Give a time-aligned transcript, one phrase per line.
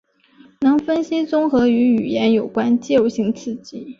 [0.61, 3.87] 能分析综合与语言有关肌肉性刺激。